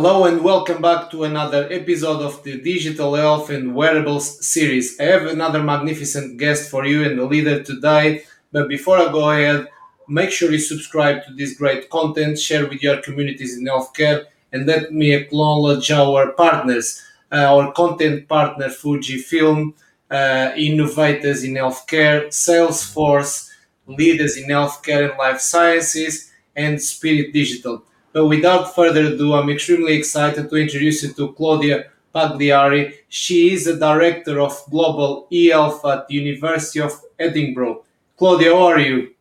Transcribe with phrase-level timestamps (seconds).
[0.00, 4.98] Hello and welcome back to another episode of the Digital Health and Wearables series.
[4.98, 8.22] I have another magnificent guest for you and the leader today.
[8.50, 9.68] But before I go ahead,
[10.08, 14.64] make sure you subscribe to this great content, share with your communities in healthcare, and
[14.66, 19.74] let me acknowledge our partners, uh, our content partner Fujifilm,
[20.10, 23.50] uh, innovators in healthcare, Salesforce,
[23.86, 27.84] leaders in healthcare and life sciences, and Spirit Digital.
[28.12, 32.94] But without further ado, I'm extremely excited to introduce you to Claudia Pagliari.
[33.08, 37.84] She is a director of global e-health at the University of Edinburgh.
[38.16, 39.14] Claudia, how are you?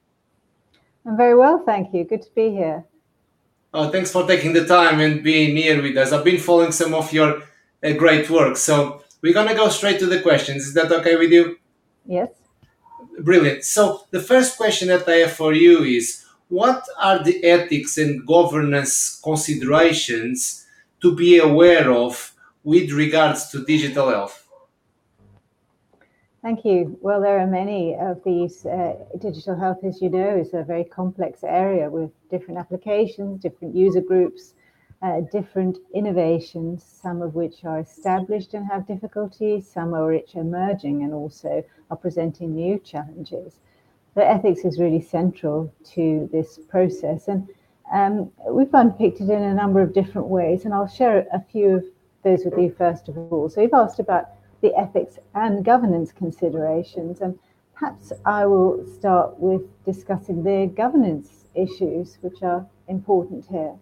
[1.05, 2.03] I'm very well, thank you.
[2.03, 2.85] Good to be here.
[3.73, 6.11] Oh, thanks for taking the time and being here with us.
[6.11, 7.43] I've been following some of your
[7.83, 8.57] uh, great work.
[8.57, 10.65] So we're going to go straight to the questions.
[10.65, 11.57] Is that okay with you?
[12.05, 12.29] Yes.
[13.19, 13.63] Brilliant.
[13.63, 18.25] So the first question that I have for you is what are the ethics and
[18.25, 20.65] governance considerations
[21.01, 22.33] to be aware of
[22.63, 24.45] with regards to digital health?
[26.41, 26.97] Thank you.
[27.01, 28.65] Well, there are many of these.
[28.65, 33.75] Uh, digital health, as you know, is a very complex area with different applications, different
[33.75, 34.53] user groups,
[35.01, 40.41] uh, different innovations, some of which are established and have difficulties, some are which are
[40.41, 43.59] emerging and also are presenting new challenges.
[44.27, 47.47] Ethics is really central to this process, and
[47.91, 51.75] um, we've unpicked it in a number of different ways, and I'll share a few
[51.77, 51.85] of
[52.23, 53.49] those with you first of all.
[53.49, 54.29] So you've asked about
[54.61, 57.37] the ethics and governance considerations, and
[57.73, 63.75] perhaps I will start with discussing the governance issues, which are important here.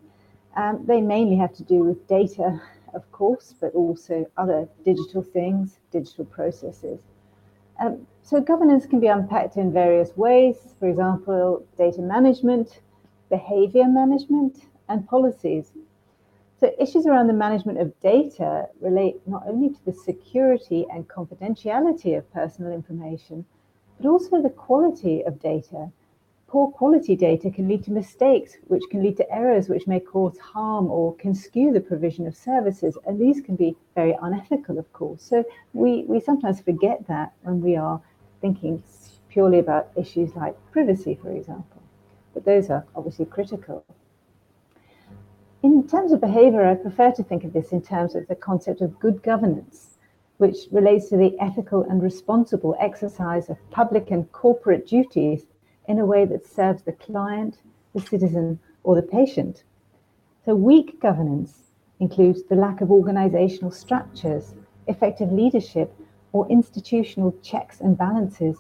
[0.56, 2.62] Um, they mainly have to do with data,
[2.94, 7.02] of course, but also other digital things, digital processes.
[7.80, 12.82] Um, so governance can be unpacked in various ways, for example, data management,
[13.30, 15.72] behavior management, and policies.
[16.60, 22.18] So issues around the management of data relate not only to the security and confidentiality
[22.18, 23.46] of personal information,
[24.00, 25.92] but also the quality of data
[26.48, 30.38] Poor quality data can lead to mistakes, which can lead to errors which may cause
[30.38, 32.98] harm or can skew the provision of services.
[33.06, 35.22] And these can be very unethical, of course.
[35.22, 35.44] So
[35.74, 38.02] we, we sometimes forget that when we are
[38.40, 38.82] thinking
[39.28, 41.82] purely about issues like privacy, for example.
[42.34, 43.84] But those are obviously critical.
[45.64, 48.80] In terms of behavior, I prefer to think of this in terms of the concept
[48.80, 49.98] of good governance,
[50.38, 55.46] which relates to the ethical and responsible exercise of public and corporate duties
[55.88, 57.58] in a way that serves the client,
[57.94, 59.64] the citizen, or the patient.
[60.46, 64.54] So, weak governance includes the lack of organizational structures,
[64.88, 65.94] effective leadership,
[66.32, 68.58] or institutional checks and balances,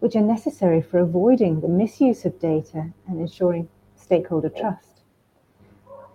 [0.00, 5.02] which are necessary for avoiding the misuse of data and ensuring stakeholder trust.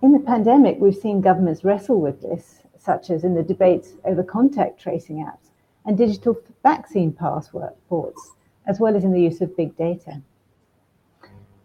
[0.01, 4.23] In the pandemic, we've seen governments wrestle with this, such as in the debates over
[4.23, 5.49] contact tracing apps
[5.85, 8.31] and digital vaccine passports,
[8.67, 10.21] as well as in the use of big data.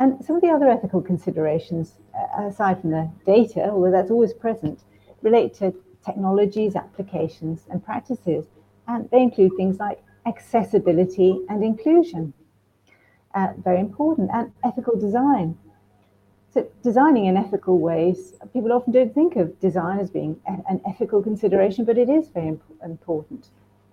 [0.05, 4.35] And some of the other ethical considerations, uh, aside from the data, although that's always
[4.35, 4.81] present,
[5.23, 5.73] relate to
[6.05, 8.45] technologies, applications, and practices.
[8.87, 12.35] And they include things like accessibility and inclusion,
[13.35, 15.57] uh, very important, and ethical design.
[16.53, 21.23] So, designing in ethical ways, people often don't think of design as being an ethical
[21.23, 23.49] consideration, but it is very imp- important.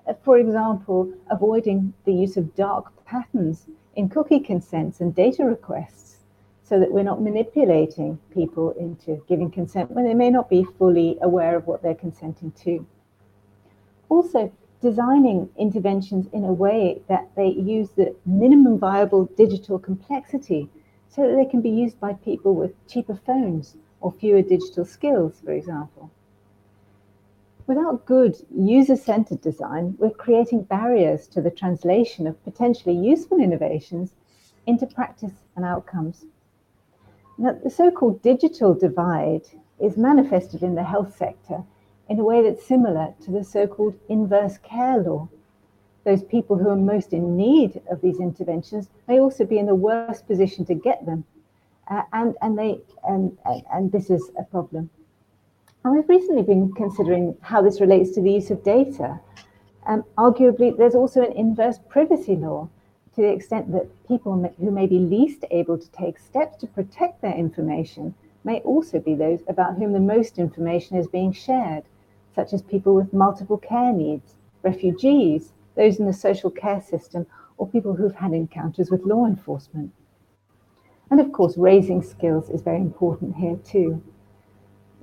[0.06, 6.18] Uh, for example, avoiding the use of dark patterns in cookie consents and data requests
[6.64, 11.18] so that we're not manipulating people into giving consent when they may not be fully
[11.22, 12.86] aware of what they're consenting to.
[14.08, 14.52] Also,
[14.82, 20.70] designing interventions in a way that they use the minimum viable digital complexity
[21.10, 25.42] so that they can be used by people with cheaper phones or fewer digital skills,
[25.44, 26.10] for example.
[27.72, 34.14] Without good user centered design, we're creating barriers to the translation of potentially useful innovations
[34.68, 36.26] into practice and outcomes.
[37.38, 39.44] Now, the so called digital divide
[39.80, 41.64] is manifested in the health sector
[42.10, 45.30] in a way that's similar to the so called inverse care law.
[46.04, 49.76] Those people who are most in need of these interventions may also be in the
[49.76, 51.24] worst position to get them.
[51.90, 54.90] Uh, and, and, they, and, and, and this is a problem.
[55.84, 59.20] And we've recently been considering how this relates to the use of data.
[59.88, 62.70] Um, arguably, there's also an inverse privacy law
[63.16, 67.22] to the extent that people who may be least able to take steps to protect
[67.22, 68.14] their information
[68.44, 71.84] may also be those about whom the most information is being shared,
[72.36, 77.26] such as people with multiple care needs, refugees, those in the social care system,
[77.58, 79.92] or people who've had encounters with law enforcement.
[81.10, 84.02] And of course, raising skills is very important here too.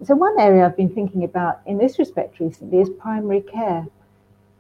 [0.04, 3.88] So, one area I've been thinking about in this respect recently is primary care.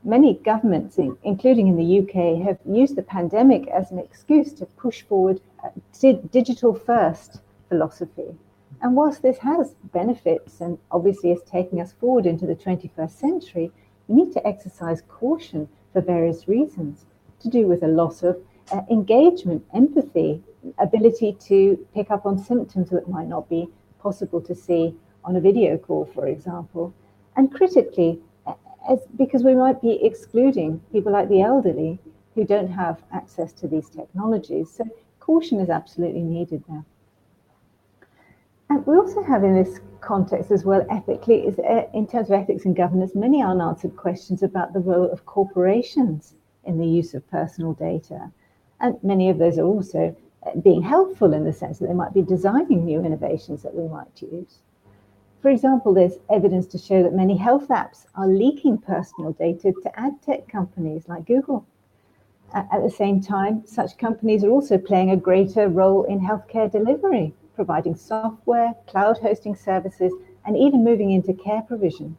[0.02, 5.02] Many governments, including in the UK, have used the pandemic as an excuse to push
[5.02, 8.34] forward a digital first philosophy.
[8.82, 13.70] And whilst this has benefits and obviously is taking us forward into the 21st century,
[14.08, 17.04] we need to exercise caution for various reasons
[17.38, 18.42] to do with a loss of
[18.72, 20.42] uh, engagement, empathy,
[20.78, 23.68] ability to pick up on symptoms that might not be
[24.00, 24.96] possible to see
[25.28, 26.94] on a video call, for example.
[27.36, 28.18] And critically,
[28.88, 31.98] as, because we might be excluding people like the elderly
[32.34, 34.70] who don't have access to these technologies.
[34.70, 34.84] So
[35.20, 36.84] caution is absolutely needed there.
[38.70, 42.40] And we also have in this context as well, ethically, is uh, in terms of
[42.40, 46.34] ethics and governance, many unanswered questions about the role of corporations
[46.64, 48.30] in the use of personal data.
[48.80, 50.16] And many of those are also
[50.46, 53.88] uh, being helpful in the sense that they might be designing new innovations that we
[53.88, 54.60] might use.
[55.40, 60.00] For example, there's evidence to show that many health apps are leaking personal data to
[60.00, 61.64] ad tech companies like Google.
[62.52, 67.34] At the same time, such companies are also playing a greater role in healthcare delivery
[67.54, 70.12] providing software, cloud hosting services,
[70.44, 72.16] and even moving into care provision.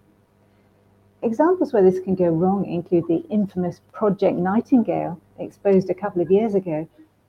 [1.22, 6.30] Examples where this can go wrong include the infamous Project Nightingale, exposed a couple of
[6.30, 6.86] years ago,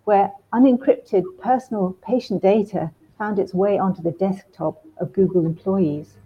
[0.06, 2.90] where unencrypted personal patient data
[3.20, 6.16] found its way onto the desktop of Google employees.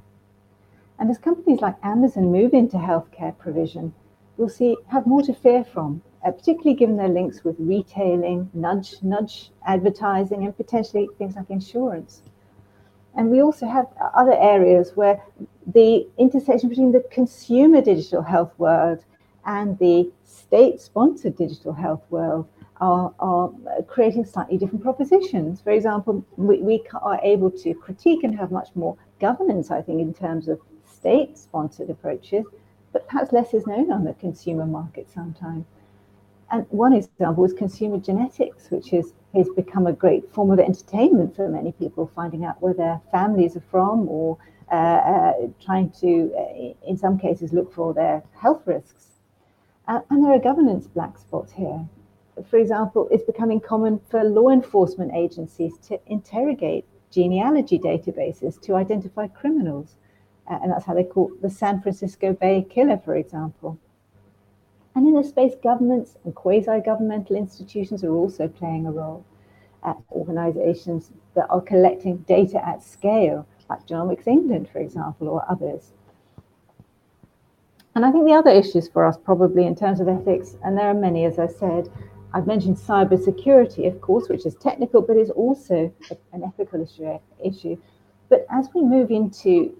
[0.99, 3.93] And as companies like Amazon move into healthcare provision,
[4.37, 8.95] we'll see have more to fear from uh, particularly given their links with retailing, nudge,
[9.03, 12.23] nudge advertising, and potentially things like insurance.
[13.17, 15.23] And we also have other areas where
[15.67, 19.05] the intersection between the consumer digital health world
[19.47, 22.49] and the state sponsored digital health world
[22.81, 23.53] are, are,
[23.87, 25.61] creating slightly different propositions.
[25.61, 30.01] For example, we, we are able to critique and have much more governance, I think,
[30.01, 32.45] in terms of state sponsored approaches,
[32.93, 35.67] but perhaps less is known on the consumer market sometimes.
[36.51, 41.35] And one example is consumer genetics, which is, has become a great form of entertainment
[41.35, 44.39] for many people, finding out where their families are from or
[44.71, 45.33] uh, uh,
[45.65, 49.09] trying to, uh, in some cases, look for their health risks.
[49.87, 51.87] Uh, and there are governance black spots here.
[52.51, 59.29] For example, it's becoming common for law enforcement agencies to interrogate genealogy databases to identify
[59.29, 59.97] criminals.
[60.51, 63.79] Uh, and that's how they caught the San Francisco Bay killer, for example.
[64.95, 69.25] And in this space, governments and quasi governmental institutions are also playing a role.
[69.83, 75.93] Uh, organizations that are collecting data at scale, like Genomics England, for example, or others.
[77.95, 80.89] And I think the other issues for us, probably in terms of ethics, and there
[80.89, 81.91] are many, as I said,
[82.35, 85.93] I've mentioned cybersecurity, of course, which is technical, but is also
[86.33, 87.17] an ethical issue.
[87.43, 87.77] issue.
[88.29, 89.73] But as we move into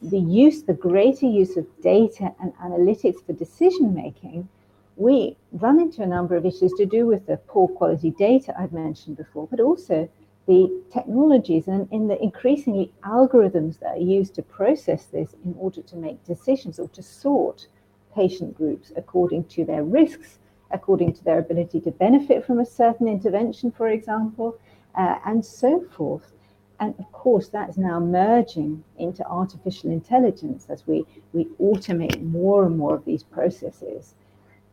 [0.00, 4.48] the use, the greater use of data and analytics for decision making,
[4.94, 8.72] we run into a number of issues to do with the poor quality data I've
[8.72, 10.08] mentioned before, but also
[10.46, 15.82] the technologies and in the increasingly algorithms that are used to process this in order
[15.82, 17.66] to make decisions or to sort
[18.14, 20.38] patient groups according to their risks,
[20.70, 24.56] according to their ability to benefit from a certain intervention, for example,
[24.94, 26.32] uh, and so forth.
[26.80, 32.76] And of course, that's now merging into artificial intelligence as we, we automate more and
[32.76, 34.14] more of these processes.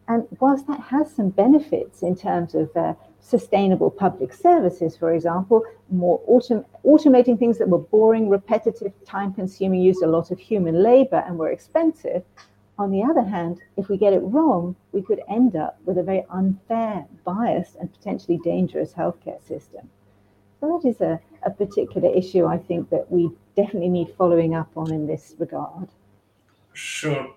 [0.07, 5.63] And whilst that has some benefits in terms of uh, sustainable public services, for example,
[5.89, 10.83] more autom- automating things that were boring, repetitive, time consuming, used a lot of human
[10.83, 12.23] labor, and were expensive.
[12.77, 16.03] On the other hand, if we get it wrong, we could end up with a
[16.03, 19.89] very unfair, biased, and potentially dangerous healthcare system.
[20.59, 24.69] So that is a, a particular issue I think that we definitely need following up
[24.75, 25.87] on in this regard.
[26.73, 27.33] Sure.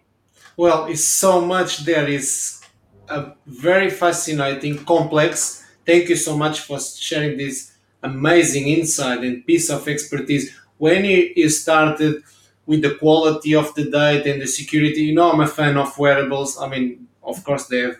[0.57, 2.61] Well, it's so much there is
[3.09, 5.65] a very fascinating, complex.
[5.87, 10.57] Thank you so much for sharing this amazing insight and piece of expertise.
[10.79, 12.23] When you, you started
[12.69, 15.99] with the quality of the data and the security, you know, I'm a fan of
[15.99, 16.61] wearables.
[16.61, 17.97] I mean, of course, they have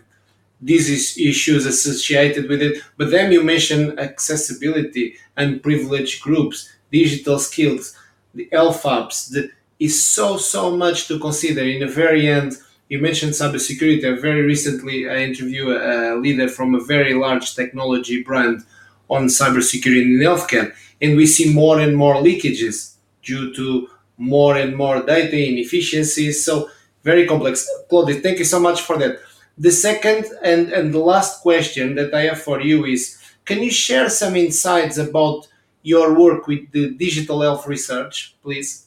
[0.61, 2.83] these issues associated with it.
[2.99, 7.97] But then you mention accessibility and privileged groups, digital skills,
[8.35, 9.31] the LFAPs.
[9.33, 11.63] The, is so so much to consider.
[11.63, 12.55] In the very end,
[12.89, 14.05] you mentioned cybersecurity.
[14.05, 18.65] I very recently I interviewed uh, a leader from a very large technology brand
[19.09, 24.77] on cybersecurity in healthcare, and we see more and more leakages due to more and
[24.77, 26.45] more data inefficiencies.
[26.45, 26.69] So
[27.05, 27.67] very complex.
[27.89, 29.19] Claudia, thank you so much for that.
[29.57, 33.71] The second and, and the last question that I have for you is can you
[33.71, 35.49] share some insights about
[35.83, 38.87] your work with the digital health research, please?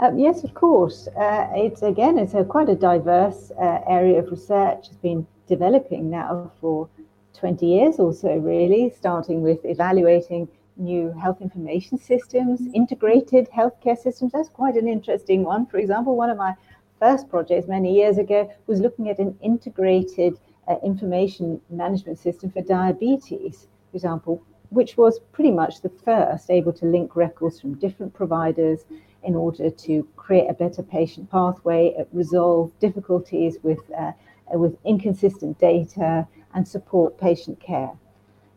[0.00, 1.08] Uh, yes, of course.
[1.08, 4.88] Uh, it's again, it's a quite a diverse uh, area of research.
[4.88, 6.88] It's been developing now for
[7.34, 10.48] 20 years or so, really, starting with evaluating
[10.80, 14.32] new health information systems, integrated healthcare systems.
[14.32, 15.66] That's quite an interesting one.
[15.66, 16.54] For example, one of my
[16.98, 22.62] first projects many years ago was looking at an integrated uh, information management system for
[22.62, 28.14] diabetes, for example, which was pretty much the first able to link records from different
[28.14, 28.84] providers
[29.22, 34.12] in order to create a better patient pathway, uh, resolve difficulties with, uh,
[34.54, 37.92] uh, with inconsistent data, and support patient care.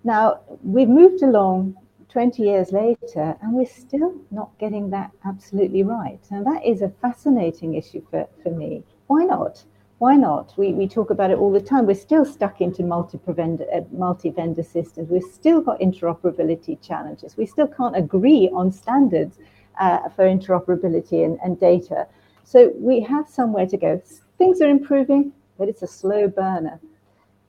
[0.04, 1.76] Now, we've moved along
[2.14, 6.20] 20 years later, and we're still not getting that absolutely right.
[6.30, 8.84] And that is a fascinating issue for, for me.
[9.08, 9.64] Why not?
[9.98, 10.54] Why not?
[10.56, 11.88] We, we talk about it all the time.
[11.88, 15.10] We're still stuck into multi-vendor, uh, multi-vendor systems.
[15.10, 17.36] We've still got interoperability challenges.
[17.36, 19.40] We still can't agree on standards
[19.80, 22.06] uh, for interoperability and, and data.
[22.44, 24.00] So we have somewhere to go.
[24.38, 26.80] Things are improving, but it's a slow burner.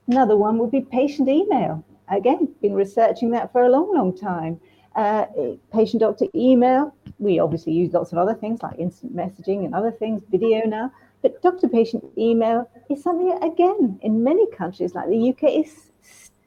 [0.07, 1.83] Another one would be patient email.
[2.09, 4.59] Again, been researching that for a long, long time.
[4.95, 5.25] Uh,
[5.73, 9.91] patient doctor email, we obviously use lots of other things like instant messaging and other
[9.91, 15.09] things, video now, but doctor patient email is something that, again, in many countries like
[15.09, 15.91] the UK, is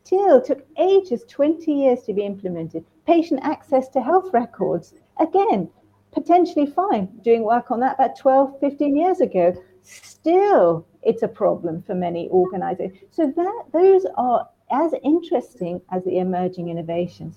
[0.09, 2.85] still took ages 20 years to be implemented.
[3.07, 5.69] Patient access to health records again,
[6.13, 9.55] potentially fine doing work on that about 12, 15 years ago.
[9.83, 13.03] Still, it's a problem for many organizations.
[13.11, 17.37] So that those are as interesting as the emerging innovations.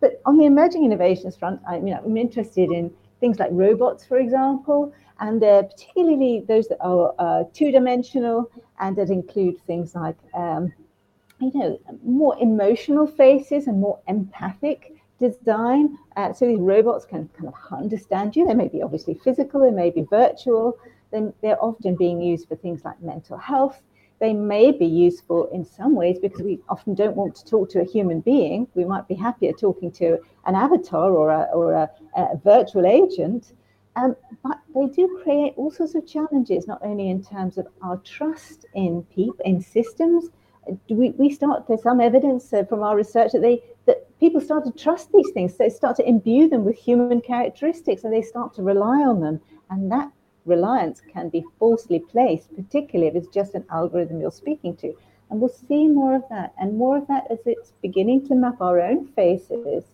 [0.00, 4.18] But on the emerging innovations front, I mean, I'm interested in things like robots, for
[4.18, 10.72] example, and particularly those that are uh, two-dimensional and that include things like, um,
[11.40, 15.96] you know, more emotional faces and more empathic design.
[16.16, 18.46] Uh, so these robots can kind of understand you.
[18.46, 20.76] They may be obviously physical, they may be virtual.
[21.10, 23.80] Then they're often being used for things like mental health.
[24.20, 27.80] They may be useful in some ways because we often don't want to talk to
[27.80, 28.68] a human being.
[28.74, 33.52] We might be happier talking to an avatar or a, or a, a virtual agent.
[33.96, 37.96] Um, but they do create all sorts of challenges, not only in terms of our
[37.98, 40.30] trust in people, in systems.
[40.88, 44.64] We, we start, there's some evidence uh, from our research that they that people start
[44.64, 45.56] to trust these things.
[45.56, 49.40] They start to imbue them with human characteristics and they start to rely on them.
[49.70, 50.10] And that
[50.44, 54.94] reliance can be falsely placed, particularly if it's just an algorithm you're speaking to.
[55.30, 58.60] And we'll see more of that and more of that as it's beginning to map
[58.60, 59.84] our own faces,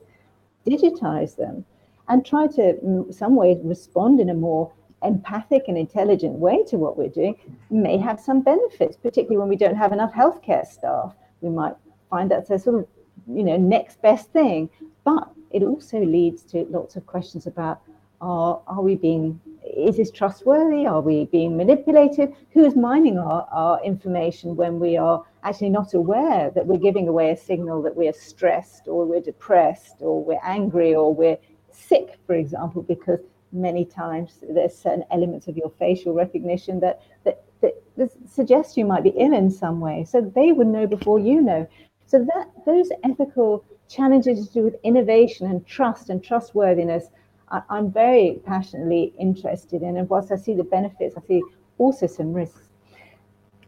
[0.67, 1.65] digitize them,
[2.09, 6.77] and try to, in some way, respond in a more empathic and intelligent way to
[6.77, 7.37] what we're doing
[7.71, 11.15] may have some benefits, particularly when we don't have enough healthcare staff.
[11.41, 11.75] We might
[12.11, 12.87] find that's a sort of
[13.29, 14.69] you know next best thing
[15.05, 17.81] but it also leads to lots of questions about
[18.21, 19.41] are, are we being
[19.85, 20.87] is this trustworthy?
[20.87, 22.35] Are we being manipulated?
[22.53, 27.09] Who is mining our, our information when we are actually not aware that we're giving
[27.09, 31.39] away a signal that we're stressed or we're depressed or we're angry or we're
[31.73, 33.21] sick for example because
[33.53, 38.85] many times there's certain elements of your facial recognition that that, that, that suggest you
[38.85, 40.05] might be ill in some way.
[40.05, 41.69] So they would know before you know.
[42.07, 47.07] So that those ethical challenges to do with innovation and trust and trustworthiness,
[47.51, 49.97] I, I'm very passionately interested in.
[49.97, 51.43] And whilst I see the benefits, I see
[51.79, 52.69] also some risks.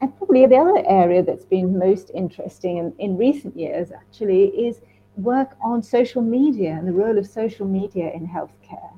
[0.01, 4.81] And probably the other area that's been most interesting in, in recent years actually is
[5.17, 8.91] work on social media and the role of social media in healthcare.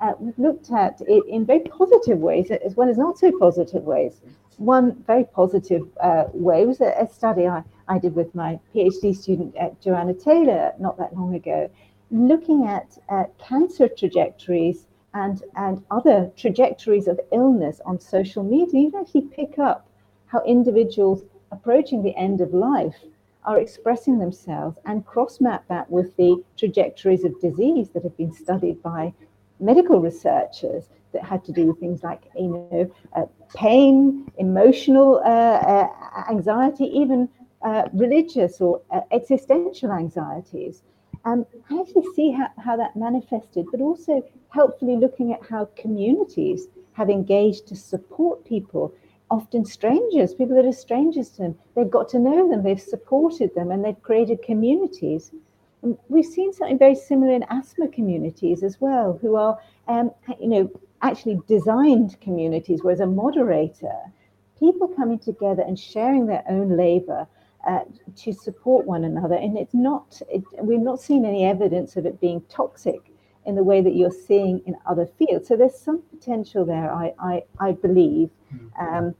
[0.00, 3.82] Uh, we've looked at it in very positive ways as well as not so positive
[3.82, 4.20] ways.
[4.58, 9.14] One very positive uh, way was a, a study I, I did with my PhD
[9.14, 11.70] student at Joanna Taylor not that long ago,
[12.10, 18.80] looking at uh, cancer trajectories and, and other trajectories of illness on social media.
[18.80, 19.88] You can actually pick up
[20.26, 21.22] how individuals
[21.52, 22.96] approaching the end of life
[23.44, 28.32] are expressing themselves and cross map that with the trajectories of disease that have been
[28.32, 29.12] studied by
[29.60, 35.28] medical researchers that had to do with things like you know uh, pain emotional uh,
[35.28, 35.88] uh,
[36.28, 37.28] anxiety even
[37.62, 40.82] uh, religious or uh, existential anxieties.
[41.26, 46.68] Um, I actually see how, how that manifested, but also helpfully looking at how communities
[46.92, 48.94] have engaged to support people,
[49.28, 51.58] often strangers, people that are strangers to them.
[51.74, 55.32] They've got to know them, they've supported them, and they've created communities.
[55.82, 60.48] And we've seen something very similar in asthma communities as well, who are, um, you
[60.48, 60.70] know,
[61.02, 63.98] actually designed communities, whereas a moderator,
[64.60, 67.26] people coming together and sharing their own labor
[67.66, 67.80] uh,
[68.16, 69.34] to support one another.
[69.34, 73.12] And it's not, it, we've not seen any evidence of it being toxic
[73.44, 75.48] in the way that you're seeing in other fields.
[75.48, 78.30] So there's some potential there, I, I, I believe,
[78.78, 79.14] um,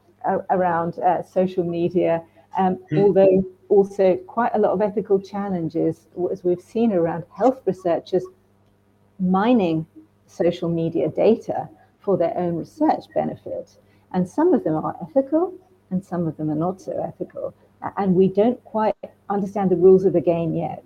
[0.50, 2.22] around uh, social media,
[2.58, 3.02] um, mm.
[3.02, 8.24] although also quite a lot of ethical challenges, as we've seen around health researchers
[9.20, 9.86] mining
[10.26, 11.68] social media data
[12.00, 13.78] for their own research benefit.
[14.12, 15.54] And some of them are ethical
[15.90, 17.54] and some of them are not so ethical.
[17.96, 18.96] And we don't quite
[19.28, 20.84] understand the rules of the game yet.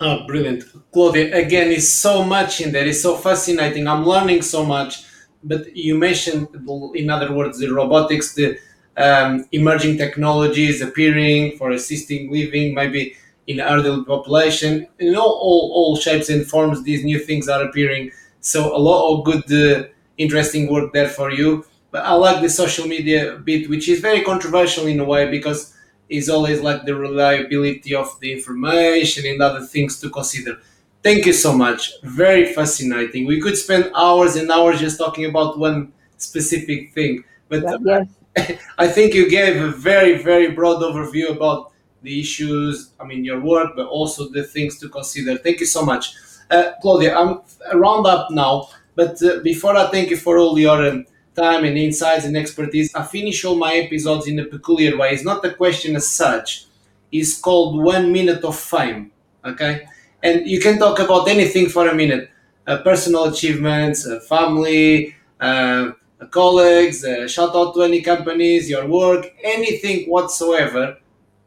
[0.00, 0.64] Oh, brilliant.
[0.92, 2.86] Claudia, again, it's so much in there.
[2.86, 3.86] It's so fascinating.
[3.86, 5.04] I'm learning so much.
[5.42, 6.48] But you mentioned,
[6.94, 8.58] in other words, the robotics, the
[8.96, 13.14] um, emerging technologies appearing for assisting living, maybe
[13.46, 14.86] in elderly population.
[14.98, 18.10] You know, all, all shapes and forms, these new things are appearing.
[18.40, 21.64] So a lot of good, uh, interesting work there for you.
[21.94, 25.76] But I like the social media bit, which is very controversial in a way because
[26.08, 30.58] it's always like the reliability of the information and other things to consider.
[31.04, 31.92] Thank you so much.
[32.02, 33.26] Very fascinating.
[33.26, 38.58] We could spend hours and hours just talking about one specific thing, but yes.
[38.78, 41.70] I think you gave a very, very broad overview about
[42.02, 45.38] the issues, I mean, your work, but also the things to consider.
[45.38, 46.16] Thank you so much.
[46.50, 50.84] Uh, Claudia, I'm round up now, but uh, before I thank you for all your
[50.88, 52.94] um, time and insights and expertise.
[52.94, 55.10] I finish all my episodes in a peculiar way.
[55.10, 56.66] It's not a question as such.
[57.12, 59.10] It's called one minute of fame.
[59.44, 59.86] Okay,
[60.22, 62.30] and you can talk about anything for a minute:
[62.66, 65.92] uh, personal achievements, uh, family, uh,
[66.30, 67.04] colleagues.
[67.04, 70.98] Uh, shout out to any companies, your work, anything whatsoever.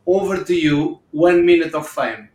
[0.05, 0.99] Over to you.
[1.11, 2.29] One minute of fame.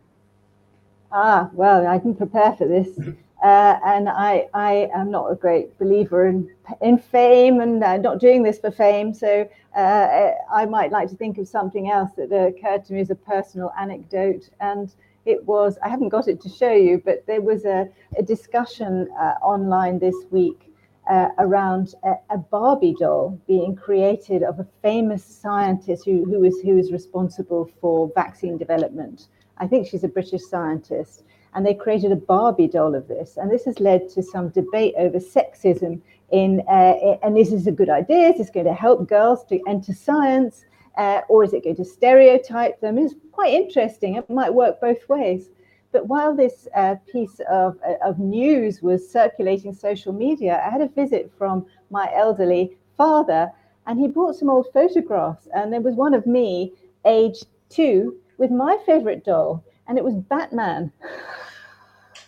[1.11, 2.89] Ah, well, I didn't prepare for this.
[3.43, 6.49] Uh, and I, I am not a great believer in,
[6.81, 9.13] in fame and uh, not doing this for fame.
[9.13, 13.11] So uh, I might like to think of something else that occurred to me as
[13.11, 14.49] a personal anecdote.
[14.61, 14.95] And
[15.25, 19.09] it was, I haven't got it to show you, but there was a, a discussion
[19.19, 20.73] uh, online this week
[21.11, 26.61] uh, around a, a, Barbie doll being created of a famous scientist who, who, is,
[26.61, 29.27] who is responsible for vaccine development.
[29.59, 33.37] I think she's a British scientist and they created a Barbie doll of this.
[33.37, 37.91] And this has led to some debate over sexism in, uh, and is a good
[37.91, 38.31] idea?
[38.31, 40.65] Is this going to help girls to enter science?
[40.97, 42.99] Uh, or is it going to stereotype them?
[42.99, 44.17] It's quite interesting.
[44.17, 45.49] It might work both ways.
[45.91, 50.81] But while this uh, piece of, uh, of news was circulating social media, I had
[50.81, 53.51] a visit from my elderly father,
[53.87, 55.49] and he brought some old photographs.
[55.55, 56.73] And there was one of me,
[57.05, 60.93] age two, with my favorite doll, and it was Batman.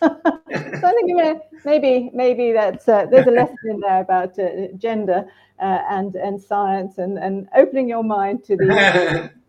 [0.05, 5.25] so I think maybe maybe that's uh, there's a lesson in there about uh, gender
[5.59, 9.31] uh, and and science and and opening your mind to the.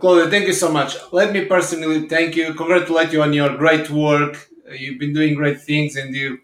[0.00, 0.96] Claudia, thank you so much.
[1.12, 4.50] Let me personally thank you, congratulate you on your great work.
[4.76, 6.38] You've been doing great things, and you're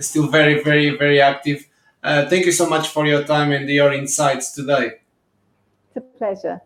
[0.00, 1.66] still very, very, very active.
[2.02, 4.92] Uh, thank you so much for your time and your insights today.
[5.88, 6.60] It's a pleasure.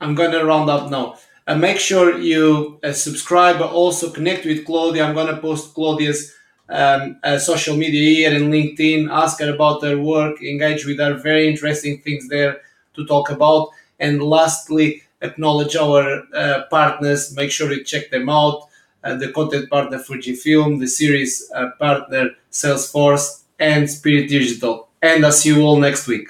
[0.00, 1.18] I'm going to round up now.
[1.50, 5.04] Uh, make sure you uh, subscribe, but also connect with Claudia.
[5.04, 6.32] I'm going to post Claudia's
[6.68, 9.10] um, uh, social media here and LinkedIn.
[9.10, 11.14] Ask her about her work, engage with her.
[11.14, 12.60] Very interesting things there
[12.94, 13.70] to talk about.
[13.98, 17.34] And lastly, acknowledge our uh, partners.
[17.34, 18.68] Make sure you check them out.
[19.02, 24.88] Uh, the content partner Fujifilm, the series uh, partner Salesforce, and Spirit Digital.
[25.02, 26.28] And I'll see you all next week.